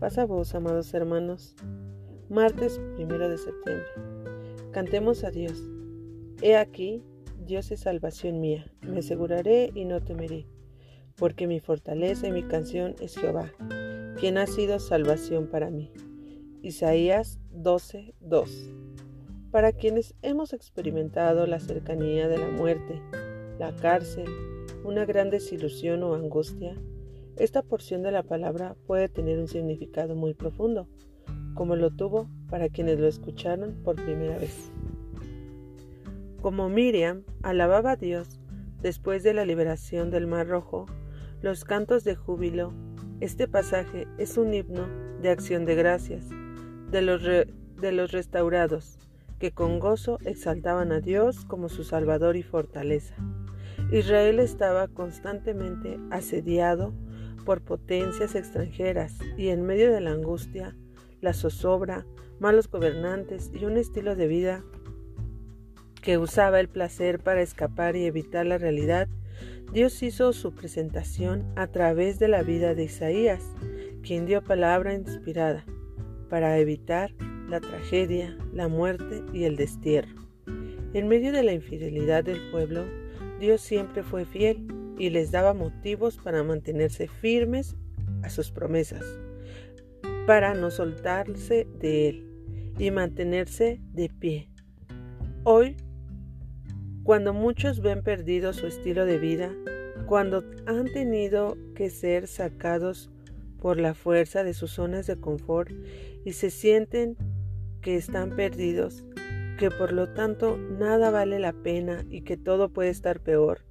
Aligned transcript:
Pasa 0.00 0.26
vos, 0.26 0.54
amados 0.54 0.94
hermanos. 0.94 1.56
Martes 2.28 2.80
primero 2.94 3.28
de 3.28 3.36
septiembre. 3.36 3.88
Cantemos 4.70 5.24
a 5.24 5.32
Dios. 5.32 5.60
He 6.40 6.56
aquí, 6.56 7.02
Dios 7.44 7.72
es 7.72 7.80
salvación 7.80 8.40
mía. 8.40 8.70
Me 8.82 9.00
aseguraré 9.00 9.72
y 9.74 9.86
no 9.86 10.00
temeré, 10.00 10.46
porque 11.16 11.48
mi 11.48 11.58
fortaleza 11.58 12.28
y 12.28 12.32
mi 12.32 12.44
canción 12.44 12.94
es 13.00 13.16
Jehová, 13.16 13.50
quien 14.20 14.38
ha 14.38 14.46
sido 14.46 14.78
salvación 14.78 15.48
para 15.48 15.68
mí. 15.68 15.90
Isaías 16.62 17.40
12, 17.50 18.14
2. 18.20 18.70
Para 19.50 19.72
quienes 19.72 20.14
hemos 20.22 20.52
experimentado 20.52 21.44
la 21.48 21.58
cercanía 21.58 22.28
de 22.28 22.38
la 22.38 22.48
muerte, 22.50 23.02
la 23.58 23.74
cárcel, 23.74 24.28
una 24.84 25.04
gran 25.04 25.28
desilusión 25.30 26.04
o 26.04 26.14
angustia, 26.14 26.76
esta 27.38 27.62
porción 27.62 28.02
de 28.02 28.12
la 28.12 28.22
palabra 28.22 28.74
puede 28.86 29.08
tener 29.08 29.38
un 29.38 29.48
significado 29.48 30.14
muy 30.14 30.34
profundo, 30.34 30.88
como 31.54 31.76
lo 31.76 31.90
tuvo 31.90 32.28
para 32.50 32.68
quienes 32.68 32.98
lo 32.98 33.06
escucharon 33.06 33.74
por 33.84 33.96
primera 33.96 34.38
vez. 34.38 34.70
Como 36.40 36.68
Miriam 36.68 37.24
alababa 37.42 37.92
a 37.92 37.96
Dios 37.96 38.40
después 38.82 39.22
de 39.22 39.34
la 39.34 39.44
liberación 39.44 40.10
del 40.10 40.26
Mar 40.26 40.48
Rojo, 40.48 40.86
los 41.40 41.64
cantos 41.64 42.04
de 42.04 42.16
júbilo, 42.16 42.72
este 43.20 43.48
pasaje 43.48 44.06
es 44.18 44.36
un 44.36 44.54
himno 44.54 44.86
de 45.20 45.30
acción 45.30 45.64
de 45.64 45.74
gracias 45.74 46.28
de 46.90 47.02
los, 47.02 47.22
de 47.22 47.92
los 47.92 48.12
restaurados, 48.12 48.98
que 49.38 49.52
con 49.52 49.78
gozo 49.78 50.18
exaltaban 50.24 50.90
a 50.92 51.00
Dios 51.00 51.44
como 51.44 51.68
su 51.68 51.84
Salvador 51.84 52.36
y 52.36 52.42
fortaleza. 52.42 53.14
Israel 53.92 54.40
estaba 54.40 54.88
constantemente 54.88 55.98
asediado 56.10 56.92
por 57.48 57.62
potencias 57.62 58.34
extranjeras 58.34 59.14
y 59.38 59.48
en 59.48 59.62
medio 59.62 59.90
de 59.90 60.02
la 60.02 60.10
angustia, 60.10 60.76
la 61.22 61.32
zozobra, 61.32 62.04
malos 62.40 62.70
gobernantes 62.70 63.50
y 63.58 63.64
un 63.64 63.78
estilo 63.78 64.16
de 64.16 64.26
vida 64.26 64.64
que 66.02 66.18
usaba 66.18 66.60
el 66.60 66.68
placer 66.68 67.20
para 67.20 67.40
escapar 67.40 67.96
y 67.96 68.04
evitar 68.04 68.44
la 68.44 68.58
realidad, 68.58 69.08
Dios 69.72 70.02
hizo 70.02 70.34
su 70.34 70.54
presentación 70.54 71.50
a 71.56 71.68
través 71.68 72.18
de 72.18 72.28
la 72.28 72.42
vida 72.42 72.74
de 72.74 72.84
Isaías, 72.84 73.42
quien 74.02 74.26
dio 74.26 74.44
palabra 74.44 74.92
inspirada 74.92 75.64
para 76.28 76.58
evitar 76.58 77.14
la 77.48 77.60
tragedia, 77.60 78.36
la 78.52 78.68
muerte 78.68 79.24
y 79.32 79.44
el 79.44 79.56
destierro. 79.56 80.20
En 80.92 81.08
medio 81.08 81.32
de 81.32 81.44
la 81.44 81.54
infidelidad 81.54 82.24
del 82.24 82.50
pueblo, 82.50 82.84
Dios 83.40 83.62
siempre 83.62 84.02
fue 84.02 84.26
fiel 84.26 84.77
y 84.98 85.10
les 85.10 85.30
daba 85.30 85.54
motivos 85.54 86.18
para 86.18 86.42
mantenerse 86.42 87.08
firmes 87.08 87.76
a 88.22 88.30
sus 88.30 88.50
promesas, 88.50 89.04
para 90.26 90.54
no 90.54 90.70
soltarse 90.70 91.66
de 91.78 92.08
Él 92.08 92.28
y 92.78 92.90
mantenerse 92.90 93.80
de 93.92 94.08
pie. 94.08 94.48
Hoy, 95.44 95.76
cuando 97.04 97.32
muchos 97.32 97.80
ven 97.80 98.02
perdido 98.02 98.52
su 98.52 98.66
estilo 98.66 99.06
de 99.06 99.18
vida, 99.18 99.54
cuando 100.06 100.44
han 100.66 100.86
tenido 100.92 101.56
que 101.74 101.90
ser 101.90 102.26
sacados 102.26 103.10
por 103.60 103.78
la 103.78 103.94
fuerza 103.94 104.44
de 104.44 104.54
sus 104.54 104.72
zonas 104.72 105.06
de 105.06 105.18
confort 105.18 105.70
y 106.24 106.32
se 106.32 106.50
sienten 106.50 107.16
que 107.82 107.96
están 107.96 108.36
perdidos, 108.36 109.04
que 109.58 109.70
por 109.70 109.92
lo 109.92 110.12
tanto 110.12 110.56
nada 110.56 111.10
vale 111.10 111.38
la 111.38 111.52
pena 111.52 112.04
y 112.08 112.22
que 112.22 112.36
todo 112.36 112.68
puede 112.68 112.90
estar 112.90 113.20
peor, 113.20 113.67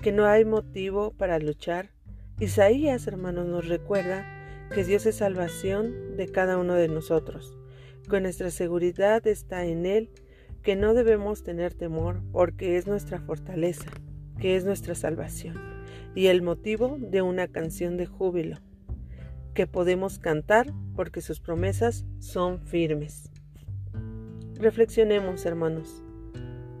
que 0.00 0.12
no 0.12 0.26
hay 0.26 0.44
motivo 0.44 1.12
para 1.12 1.38
luchar. 1.38 1.90
Isaías, 2.38 3.06
hermanos, 3.06 3.46
nos 3.46 3.68
recuerda 3.68 4.24
que 4.74 4.84
Dios 4.84 5.06
es 5.06 5.16
salvación 5.16 6.16
de 6.16 6.28
cada 6.28 6.58
uno 6.58 6.74
de 6.74 6.88
nosotros, 6.88 7.56
que 8.10 8.20
nuestra 8.20 8.50
seguridad 8.50 9.26
está 9.26 9.64
en 9.64 9.86
Él, 9.86 10.10
que 10.62 10.76
no 10.76 10.94
debemos 10.94 11.42
tener 11.42 11.74
temor 11.74 12.22
porque 12.32 12.76
es 12.76 12.86
nuestra 12.86 13.20
fortaleza, 13.20 13.90
que 14.38 14.56
es 14.56 14.64
nuestra 14.64 14.94
salvación 14.94 15.76
y 16.16 16.28
el 16.28 16.42
motivo 16.42 16.96
de 16.98 17.20
una 17.22 17.46
canción 17.46 17.98
de 17.98 18.06
júbilo 18.06 18.56
que 19.54 19.66
podemos 19.66 20.18
cantar 20.18 20.72
porque 20.96 21.20
sus 21.20 21.40
promesas 21.40 22.06
son 22.18 22.60
firmes. 22.62 23.30
Reflexionemos, 24.54 25.44
hermanos. 25.44 26.05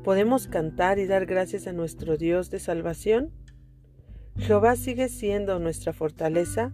¿Podemos 0.06 0.46
cantar 0.46 1.00
y 1.00 1.06
dar 1.08 1.26
gracias 1.26 1.66
a 1.66 1.72
nuestro 1.72 2.16
Dios 2.16 2.48
de 2.48 2.60
salvación? 2.60 3.32
¿Jehová 4.36 4.76
sigue 4.76 5.08
siendo 5.08 5.58
nuestra 5.58 5.92
fortaleza? 5.92 6.72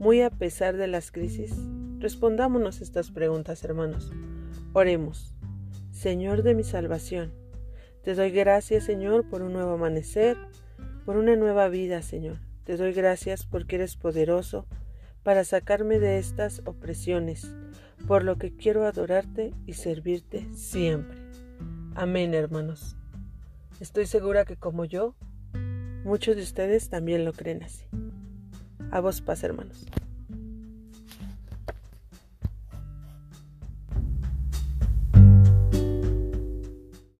Muy 0.00 0.22
a 0.22 0.30
pesar 0.30 0.76
de 0.76 0.88
las 0.88 1.12
crisis, 1.12 1.54
respondámonos 2.00 2.80
estas 2.80 3.12
preguntas, 3.12 3.62
hermanos. 3.62 4.10
Oremos. 4.72 5.36
Señor 5.92 6.42
de 6.42 6.56
mi 6.56 6.64
salvación, 6.64 7.32
te 8.02 8.16
doy 8.16 8.32
gracias, 8.32 8.82
Señor, 8.82 9.30
por 9.30 9.42
un 9.42 9.52
nuevo 9.52 9.74
amanecer, 9.74 10.36
por 11.04 11.18
una 11.18 11.36
nueva 11.36 11.68
vida, 11.68 12.02
Señor. 12.02 12.38
Te 12.64 12.76
doy 12.76 12.92
gracias 12.92 13.46
porque 13.46 13.76
eres 13.76 13.94
poderoso 13.94 14.66
para 15.22 15.44
sacarme 15.44 16.00
de 16.00 16.18
estas 16.18 16.60
opresiones, 16.64 17.54
por 18.08 18.24
lo 18.24 18.36
que 18.36 18.52
quiero 18.52 18.84
adorarte 18.84 19.54
y 19.64 19.74
servirte 19.74 20.48
siempre. 20.56 21.22
Amén, 21.94 22.32
hermanos. 22.32 22.96
Estoy 23.78 24.06
segura 24.06 24.46
que 24.46 24.56
como 24.56 24.86
yo, 24.86 25.14
muchos 26.04 26.36
de 26.36 26.42
ustedes 26.42 26.88
también 26.88 27.26
lo 27.26 27.34
creen 27.34 27.62
así. 27.62 27.84
A 28.90 29.00
vos 29.00 29.20
paz, 29.20 29.44
hermanos. 29.44 29.84